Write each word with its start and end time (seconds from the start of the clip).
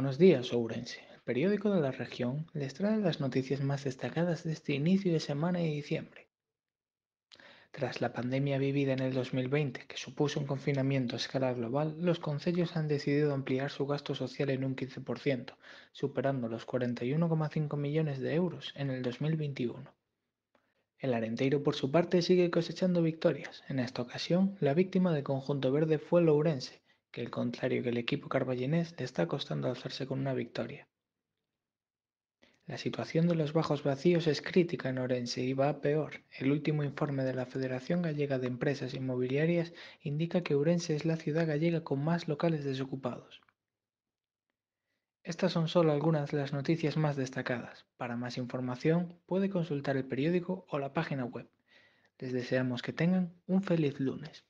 Buenos 0.00 0.16
días, 0.16 0.54
Ourense. 0.54 0.98
El 1.12 1.20
periódico 1.20 1.70
de 1.70 1.82
la 1.82 1.90
región 1.90 2.46
les 2.54 2.72
trae 2.72 2.96
las 3.00 3.20
noticias 3.20 3.60
más 3.60 3.84
destacadas 3.84 4.44
de 4.44 4.52
este 4.52 4.72
inicio 4.72 5.12
de 5.12 5.20
semana 5.20 5.58
de 5.58 5.66
diciembre. 5.66 6.30
Tras 7.70 8.00
la 8.00 8.14
pandemia 8.14 8.56
vivida 8.56 8.94
en 8.94 9.00
el 9.00 9.12
2020, 9.12 9.86
que 9.86 9.98
supuso 9.98 10.40
un 10.40 10.46
confinamiento 10.46 11.16
a 11.16 11.18
escala 11.18 11.52
global, 11.52 11.96
los 11.98 12.18
concellos 12.18 12.78
han 12.78 12.88
decidido 12.88 13.34
ampliar 13.34 13.70
su 13.70 13.86
gasto 13.86 14.14
social 14.14 14.48
en 14.48 14.64
un 14.64 14.74
15%, 14.74 15.54
superando 15.92 16.48
los 16.48 16.66
41,5 16.66 17.76
millones 17.76 18.20
de 18.20 18.34
euros 18.34 18.72
en 18.76 18.88
el 18.88 19.02
2021. 19.02 19.84
El 20.98 21.12
Arenteiro, 21.12 21.62
por 21.62 21.74
su 21.74 21.90
parte, 21.90 22.22
sigue 22.22 22.50
cosechando 22.50 23.02
victorias. 23.02 23.64
En 23.68 23.78
esta 23.78 24.00
ocasión, 24.00 24.56
la 24.60 24.72
víctima 24.72 25.12
del 25.12 25.24
conjunto 25.24 25.70
verde 25.70 25.98
fue 25.98 26.22
el 26.22 26.30
Ourense, 26.30 26.80
que 27.10 27.20
al 27.20 27.30
contrario 27.30 27.82
que 27.82 27.88
el 27.90 27.98
equipo 27.98 28.28
carballinés 28.28 28.94
le 28.98 29.04
está 29.04 29.26
costando 29.26 29.68
alzarse 29.68 30.06
con 30.06 30.20
una 30.20 30.34
victoria. 30.34 30.88
La 32.66 32.78
situación 32.78 33.26
de 33.26 33.34
los 33.34 33.52
bajos 33.52 33.82
vacíos 33.82 34.28
es 34.28 34.40
crítica 34.40 34.90
en 34.90 34.98
Orense 34.98 35.42
y 35.42 35.54
va 35.54 35.68
a 35.68 35.80
peor. 35.80 36.22
El 36.38 36.52
último 36.52 36.84
informe 36.84 37.24
de 37.24 37.34
la 37.34 37.44
Federación 37.44 38.00
Gallega 38.00 38.38
de 38.38 38.46
Empresas 38.46 38.94
Inmobiliarias 38.94 39.72
indica 40.02 40.42
que 40.42 40.54
Ourense 40.54 40.94
es 40.94 41.04
la 41.04 41.16
ciudad 41.16 41.48
gallega 41.48 41.82
con 41.82 42.04
más 42.04 42.28
locales 42.28 42.62
desocupados. 42.62 43.40
Estas 45.24 45.50
son 45.50 45.66
solo 45.66 45.90
algunas 45.90 46.30
de 46.30 46.38
las 46.38 46.52
noticias 46.52 46.96
más 46.96 47.16
destacadas. 47.16 47.86
Para 47.96 48.16
más 48.16 48.38
información 48.38 49.18
puede 49.26 49.50
consultar 49.50 49.96
el 49.96 50.06
periódico 50.06 50.64
o 50.68 50.78
la 50.78 50.92
página 50.92 51.24
web. 51.24 51.50
Les 52.20 52.32
deseamos 52.32 52.82
que 52.82 52.92
tengan 52.92 53.34
un 53.48 53.64
feliz 53.64 53.98
lunes. 53.98 54.44